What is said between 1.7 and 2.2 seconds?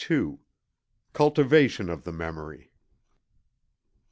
OF THE